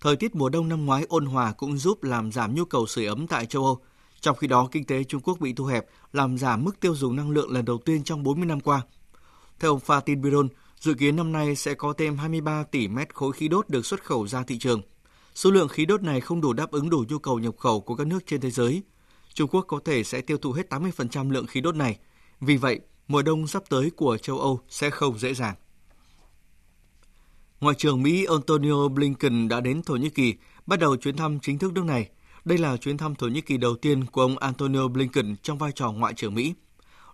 Thời 0.00 0.16
tiết 0.16 0.34
mùa 0.34 0.48
đông 0.48 0.68
năm 0.68 0.86
ngoái 0.86 1.06
ôn 1.08 1.26
hòa 1.26 1.52
cũng 1.52 1.78
giúp 1.78 2.02
làm 2.02 2.32
giảm 2.32 2.54
nhu 2.54 2.64
cầu 2.64 2.86
sưởi 2.86 3.06
ấm 3.06 3.26
tại 3.26 3.46
châu 3.46 3.64
Âu. 3.64 3.78
Trong 4.24 4.36
khi 4.36 4.46
đó, 4.46 4.68
kinh 4.72 4.84
tế 4.84 5.04
Trung 5.04 5.20
Quốc 5.20 5.40
bị 5.40 5.52
thu 5.52 5.64
hẹp, 5.64 5.86
làm 6.12 6.38
giảm 6.38 6.64
mức 6.64 6.80
tiêu 6.80 6.94
dùng 6.94 7.16
năng 7.16 7.30
lượng 7.30 7.50
lần 7.50 7.64
đầu 7.64 7.78
tiên 7.78 8.04
trong 8.04 8.22
40 8.22 8.46
năm 8.46 8.60
qua. 8.60 8.82
Theo 9.60 9.70
ông 9.70 9.80
Fatin 9.86 10.22
Biron, 10.22 10.48
Dự 10.80 10.94
kiến 10.94 11.16
năm 11.16 11.32
nay 11.32 11.56
sẽ 11.56 11.74
có 11.74 11.92
thêm 11.92 12.16
23 12.16 12.62
tỷ 12.62 12.88
mét 12.88 13.14
khối 13.14 13.32
khí 13.32 13.48
đốt 13.48 13.68
được 13.68 13.86
xuất 13.86 14.04
khẩu 14.04 14.26
ra 14.26 14.42
thị 14.42 14.58
trường. 14.58 14.82
Số 15.34 15.50
lượng 15.50 15.68
khí 15.68 15.86
đốt 15.86 16.02
này 16.02 16.20
không 16.20 16.40
đủ 16.40 16.52
đáp 16.52 16.70
ứng 16.70 16.90
đủ 16.90 17.04
nhu 17.08 17.18
cầu 17.18 17.38
nhập 17.38 17.54
khẩu 17.58 17.80
của 17.80 17.96
các 17.96 18.06
nước 18.06 18.26
trên 18.26 18.40
thế 18.40 18.50
giới. 18.50 18.82
Trung 19.34 19.48
Quốc 19.50 19.64
có 19.68 19.80
thể 19.84 20.04
sẽ 20.04 20.20
tiêu 20.20 20.38
thụ 20.38 20.52
hết 20.52 20.72
80% 20.72 21.30
lượng 21.30 21.46
khí 21.46 21.60
đốt 21.60 21.74
này. 21.74 21.98
Vì 22.40 22.56
vậy, 22.56 22.80
mùa 23.08 23.22
đông 23.22 23.46
sắp 23.46 23.62
tới 23.68 23.90
của 23.96 24.16
châu 24.16 24.38
Âu 24.38 24.60
sẽ 24.68 24.90
không 24.90 25.18
dễ 25.18 25.34
dàng. 25.34 25.54
Ngoại 27.60 27.74
trưởng 27.78 28.02
Mỹ 28.02 28.24
Antonio 28.24 28.88
Blinken 28.88 29.48
đã 29.48 29.60
đến 29.60 29.82
Thổ 29.82 29.96
Nhĩ 29.96 30.10
Kỳ, 30.10 30.34
bắt 30.66 30.78
đầu 30.78 30.96
chuyến 30.96 31.16
thăm 31.16 31.38
chính 31.40 31.58
thức 31.58 31.72
nước 31.72 31.84
này. 31.84 32.10
Đây 32.44 32.58
là 32.58 32.76
chuyến 32.76 32.96
thăm 32.96 33.14
Thổ 33.14 33.26
Nhĩ 33.26 33.40
Kỳ 33.40 33.56
đầu 33.56 33.76
tiên 33.76 34.04
của 34.04 34.22
ông 34.22 34.38
Antonio 34.38 34.88
Blinken 34.88 35.36
trong 35.42 35.58
vai 35.58 35.72
trò 35.72 35.90
Ngoại 35.90 36.14
trưởng 36.14 36.34
Mỹ. 36.34 36.54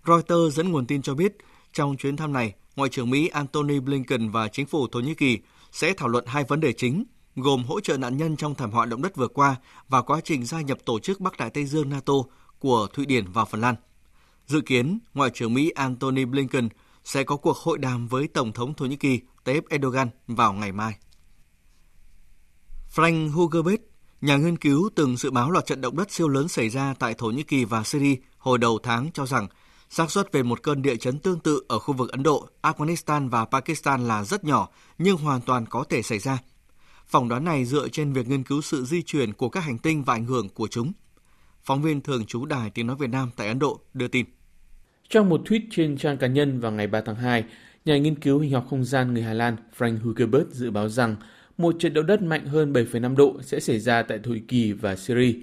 Reuters 0.07 0.57
dẫn 0.57 0.69
nguồn 0.69 0.87
tin 0.87 1.03
cho 1.03 1.15
biết, 1.15 1.37
trong 1.73 1.97
chuyến 1.97 2.17
thăm 2.17 2.33
này, 2.33 2.55
Ngoại 2.77 2.91
trưởng 2.91 3.11
Mỹ 3.11 3.29
Antony 3.29 3.81
Blinken 3.81 4.31
và 4.31 4.49
chính 4.49 4.67
phủ 4.67 4.87
Thổ 4.87 5.01
Nhĩ 5.01 5.15
Kỳ 5.15 5.39
sẽ 5.73 5.95
thảo 5.95 6.09
luận 6.09 6.25
hai 6.27 6.45
vấn 6.45 6.61
đề 6.61 6.73
chính, 6.73 7.05
gồm 7.37 7.65
hỗ 7.65 7.81
trợ 7.81 7.97
nạn 7.97 8.17
nhân 8.17 8.37
trong 8.37 8.55
thảm 8.55 8.71
họa 8.71 8.87
động 8.87 9.03
đất 9.03 9.17
vừa 9.17 9.29
qua 9.29 9.57
và 9.89 10.03
quá 10.03 10.21
trình 10.25 10.45
gia 10.45 10.61
nhập 10.61 10.79
tổ 10.85 10.99
chức 10.99 11.21
Bắc 11.21 11.37
Đại 11.37 11.51
Tây 11.51 11.67
Dương 11.67 11.91
NATO 11.91 12.15
của 12.59 12.87
Thụy 12.93 13.07
Điển 13.07 13.25
và 13.33 13.45
Phần 13.45 13.61
Lan. 13.61 13.75
Dự 14.47 14.61
kiến, 14.61 14.99
Ngoại 15.15 15.31
trưởng 15.35 15.55
Mỹ 15.55 15.71
Antony 15.71 16.25
Blinken 16.25 16.69
sẽ 17.05 17.23
có 17.23 17.37
cuộc 17.37 17.57
hội 17.57 17.79
đàm 17.79 18.09
với 18.09 18.29
Tổng 18.29 18.53
thống 18.53 18.75
Thổ 18.75 18.87
Nhĩ 18.87 18.97
Kỳ 18.97 19.21
Tayyip 19.45 19.69
Erdogan 19.69 20.09
vào 20.27 20.53
ngày 20.53 20.73
mai. 20.73 20.95
Frank 22.95 23.31
Hugerbeth, 23.31 23.90
nhà 24.21 24.37
nghiên 24.37 24.57
cứu 24.57 24.91
từng 24.95 25.17
dự 25.17 25.31
báo 25.31 25.51
loạt 25.51 25.67
trận 25.67 25.81
động 25.81 25.97
đất 25.97 26.11
siêu 26.11 26.29
lớn 26.29 26.49
xảy 26.49 26.69
ra 26.69 26.95
tại 26.99 27.15
Thổ 27.15 27.27
Nhĩ 27.27 27.43
Kỳ 27.43 27.65
và 27.65 27.85
Syria 27.85 28.17
hồi 28.39 28.59
đầu 28.59 28.79
tháng 28.83 29.11
cho 29.13 29.27
rằng 29.27 29.49
xác 29.91 30.11
suất 30.11 30.33
về 30.33 30.43
một 30.43 30.63
cơn 30.63 30.83
địa 30.83 30.97
chấn 30.97 31.19
tương 31.19 31.41
tự 31.41 31.63
ở 31.69 31.79
khu 31.79 31.95
vực 31.95 32.11
Ấn 32.11 32.23
Độ, 32.23 32.49
Afghanistan 32.63 33.29
và 33.29 33.45
Pakistan 33.45 34.09
là 34.09 34.25
rất 34.25 34.45
nhỏ 34.45 34.69
nhưng 34.99 35.17
hoàn 35.17 35.41
toàn 35.41 35.67
có 35.67 35.85
thể 35.89 36.03
xảy 36.03 36.19
ra. 36.19 36.39
Phỏng 37.07 37.29
đoán 37.29 37.45
này 37.45 37.65
dựa 37.65 37.89
trên 37.89 38.13
việc 38.13 38.29
nghiên 38.29 38.43
cứu 38.43 38.63
sự 38.63 38.85
di 38.85 39.03
chuyển 39.03 39.33
của 39.33 39.49
các 39.49 39.61
hành 39.61 39.79
tinh 39.79 40.05
và 40.05 40.15
ảnh 40.15 40.25
hưởng 40.25 40.49
của 40.49 40.69
chúng. 40.69 40.93
Phóng 41.63 41.83
viên 41.83 42.01
thường 42.01 42.27
trú 42.27 42.45
Đài 42.45 42.71
Tiếng 42.71 42.87
Nói 42.87 42.97
Việt 42.97 43.11
Nam 43.11 43.31
tại 43.37 43.49
Ấn 43.49 43.59
Độ 43.59 43.81
đưa 43.95 44.09
tin. 44.09 44.27
Trong 45.09 45.29
một 45.29 45.41
tweet 45.45 45.61
trên 45.71 45.97
trang 45.97 46.19
cá 46.19 46.27
nhân 46.27 46.61
vào 46.61 46.73
ngày 46.73 46.87
3 46.87 47.01
tháng 47.07 47.17
2, 47.17 47.45
nhà 47.85 47.99
nghiên 47.99 48.21
cứu 48.21 48.39
hình 48.39 48.53
học 48.53 48.67
không 48.71 48.85
gian 48.85 49.15
người 49.15 49.23
Hà 49.23 49.33
Lan 49.33 49.57
Frank 49.79 50.01
Hugerbert 50.01 50.51
dự 50.51 50.71
báo 50.71 50.89
rằng 50.89 51.17
một 51.61 51.77
trận 51.79 51.95
động 51.95 52.07
đất 52.07 52.23
mạnh 52.23 52.47
hơn 52.47 52.73
7,5 52.73 53.17
độ 53.17 53.37
sẽ 53.43 53.61
xảy 53.61 53.79
ra 53.79 54.03
tại 54.03 54.19
Thổ 54.19 54.31
Nhĩ 54.31 54.41
Kỳ 54.41 54.73
và 54.73 54.97
Syria. 54.97 55.35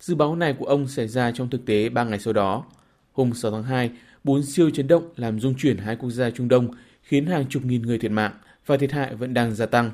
Dự 0.00 0.14
báo 0.14 0.36
này 0.36 0.54
của 0.58 0.64
ông 0.64 0.88
xảy 0.88 1.08
ra 1.08 1.30
trong 1.30 1.50
thực 1.50 1.66
tế 1.66 1.88
3 1.88 2.04
ngày 2.04 2.18
sau 2.18 2.32
đó. 2.32 2.64
Hôm 3.12 3.32
6 3.34 3.50
tháng 3.50 3.62
2, 3.62 3.90
bốn 4.24 4.42
siêu 4.42 4.70
chấn 4.70 4.88
động 4.88 5.08
làm 5.16 5.40
rung 5.40 5.54
chuyển 5.54 5.76
hai 5.76 5.96
quốc 5.96 6.10
gia 6.10 6.30
Trung 6.30 6.48
Đông, 6.48 6.68
khiến 7.02 7.26
hàng 7.26 7.46
chục 7.48 7.64
nghìn 7.64 7.82
người 7.82 7.98
thiệt 7.98 8.10
mạng 8.10 8.32
và 8.66 8.76
thiệt 8.76 8.92
hại 8.92 9.14
vẫn 9.14 9.34
đang 9.34 9.54
gia 9.54 9.66
tăng. 9.66 9.90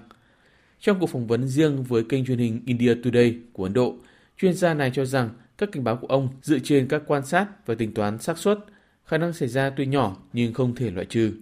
Trong 0.81 1.01
cuộc 1.01 1.07
phỏng 1.07 1.27
vấn 1.27 1.49
riêng 1.49 1.83
với 1.83 2.05
kênh 2.05 2.25
truyền 2.25 2.39
hình 2.39 2.61
India 2.67 2.95
Today 2.95 3.37
của 3.53 3.65
Ấn 3.65 3.73
Độ, 3.73 3.95
chuyên 4.39 4.55
gia 4.55 4.75
này 4.75 4.91
cho 4.95 5.05
rằng 5.05 5.31
các 5.59 5.69
cảnh 5.73 5.85
báo 5.85 5.97
của 5.97 6.07
ông 6.07 6.29
dựa 6.43 6.59
trên 6.59 6.89
các 6.89 7.03
quan 7.07 7.27
sát 7.27 7.67
và 7.67 7.75
tính 7.75 7.95
toán 7.95 8.19
xác 8.19 8.39
suất, 8.39 8.59
khả 9.05 9.19
năng 9.19 9.33
xảy 9.33 9.49
ra 9.49 9.71
tuy 9.71 9.87
nhỏ 9.87 10.17
nhưng 10.33 10.53
không 10.53 10.75
thể 10.75 10.91
loại 10.91 11.07
trừ. 11.07 11.33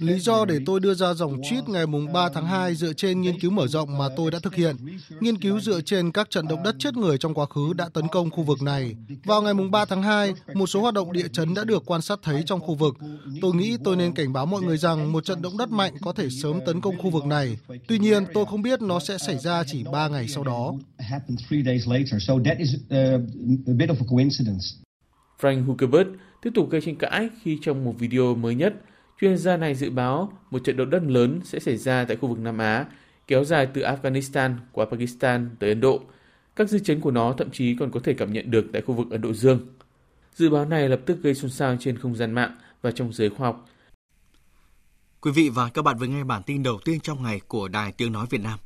Lý 0.00 0.18
do 0.18 0.44
để 0.44 0.58
tôi 0.66 0.80
đưa 0.80 0.94
ra 0.94 1.14
dòng 1.14 1.40
tweet 1.40 1.62
ngày 1.70 1.86
3 2.14 2.28
tháng 2.34 2.46
2 2.46 2.74
dựa 2.74 2.92
trên 2.92 3.20
nghiên 3.20 3.40
cứu 3.40 3.50
mở 3.50 3.66
rộng 3.66 3.98
mà 3.98 4.04
tôi 4.16 4.30
đã 4.30 4.38
thực 4.38 4.54
hiện. 4.54 4.76
Nghiên 5.20 5.38
cứu 5.38 5.60
dựa 5.60 5.80
trên 5.80 6.12
các 6.12 6.30
trận 6.30 6.48
động 6.48 6.62
đất 6.62 6.76
chết 6.78 6.94
người 6.96 7.18
trong 7.18 7.34
quá 7.34 7.46
khứ 7.46 7.72
đã 7.72 7.88
tấn 7.88 8.08
công 8.08 8.30
khu 8.30 8.42
vực 8.42 8.62
này. 8.62 8.94
Vào 9.24 9.42
ngày 9.42 9.54
3 9.54 9.84
tháng 9.84 10.02
2, 10.02 10.34
một 10.54 10.66
số 10.66 10.80
hoạt 10.80 10.94
động 10.94 11.12
địa 11.12 11.28
chấn 11.32 11.54
đã 11.54 11.64
được 11.64 11.82
quan 11.86 12.02
sát 12.02 12.18
thấy 12.22 12.42
trong 12.46 12.60
khu 12.60 12.74
vực. 12.74 12.96
Tôi 13.40 13.54
nghĩ 13.54 13.76
tôi 13.84 13.96
nên 13.96 14.12
cảnh 14.12 14.32
báo 14.32 14.46
mọi 14.46 14.62
người 14.62 14.78
rằng 14.78 15.12
một 15.12 15.24
trận 15.24 15.42
động 15.42 15.58
đất 15.58 15.70
mạnh 15.70 15.94
có 16.00 16.12
thể 16.12 16.30
sớm 16.30 16.60
tấn 16.66 16.80
công 16.80 16.98
khu 16.98 17.10
vực 17.10 17.24
này. 17.24 17.56
Tuy 17.88 17.98
nhiên, 17.98 18.24
tôi 18.34 18.46
không 18.46 18.62
biết 18.62 18.82
nó 18.82 19.00
sẽ 19.00 19.18
xảy 19.18 19.38
ra 19.38 19.64
chỉ 19.66 19.84
3 19.92 20.08
ngày 20.08 20.28
sau 20.28 20.44
đó. 20.44 20.74
Frank 25.40 25.64
Huckabert 25.64 26.08
tiếp 26.42 26.50
tục 26.54 26.70
gây 26.70 26.80
tranh 26.80 26.96
cãi 26.96 27.30
khi 27.42 27.58
trong 27.62 27.84
một 27.84 27.94
video 27.98 28.34
mới 28.34 28.54
nhất, 28.54 28.74
chuyên 29.20 29.36
gia 29.36 29.56
này 29.56 29.74
dự 29.74 29.90
báo 29.90 30.32
một 30.50 30.58
trận 30.64 30.76
động 30.76 30.90
đất 30.90 31.02
lớn 31.02 31.40
sẽ 31.44 31.58
xảy 31.58 31.76
ra 31.76 32.04
tại 32.04 32.16
khu 32.16 32.28
vực 32.28 32.38
Nam 32.38 32.58
Á, 32.58 32.86
kéo 33.26 33.44
dài 33.44 33.68
từ 33.74 33.82
Afghanistan 33.82 34.54
qua 34.72 34.84
Pakistan 34.84 35.50
tới 35.58 35.70
Ấn 35.70 35.80
Độ. 35.80 36.00
Các 36.56 36.68
dư 36.68 36.78
chấn 36.78 37.00
của 37.00 37.10
nó 37.10 37.34
thậm 37.38 37.50
chí 37.50 37.76
còn 37.76 37.90
có 37.90 38.00
thể 38.00 38.14
cảm 38.14 38.32
nhận 38.32 38.50
được 38.50 38.66
tại 38.72 38.82
khu 38.82 38.94
vực 38.94 39.10
Ấn 39.10 39.20
Độ 39.20 39.32
Dương. 39.32 39.60
Dự 40.34 40.50
báo 40.50 40.64
này 40.64 40.88
lập 40.88 41.00
tức 41.06 41.22
gây 41.22 41.34
xôn 41.34 41.50
xao 41.50 41.76
trên 41.80 41.98
không 41.98 42.14
gian 42.16 42.32
mạng 42.32 42.56
và 42.82 42.90
trong 42.90 43.12
giới 43.12 43.30
khoa 43.30 43.46
học. 43.46 43.68
Quý 45.20 45.30
vị 45.34 45.48
và 45.48 45.68
các 45.68 45.82
bạn 45.82 45.98
vừa 45.98 46.06
nghe 46.06 46.24
bản 46.24 46.42
tin 46.42 46.62
đầu 46.62 46.78
tiên 46.84 47.00
trong 47.00 47.22
ngày 47.22 47.40
của 47.48 47.68
Đài 47.68 47.92
Tiếng 47.92 48.12
Nói 48.12 48.26
Việt 48.30 48.40
Nam. 48.40 48.58